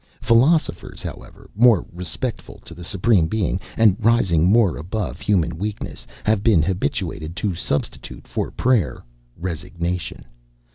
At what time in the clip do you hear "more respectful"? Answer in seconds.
1.55-2.59